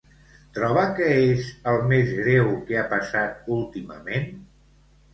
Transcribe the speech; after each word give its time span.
Troba 0.53 0.85
que 0.99 1.09
és 1.25 1.51
el 1.73 1.77
més 1.93 2.11
greu 2.23 2.51
que 2.73 2.83
ha 2.83 2.89
passat 2.97 3.55
últimament? 3.61 4.31